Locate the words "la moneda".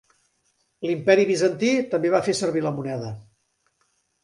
2.67-3.15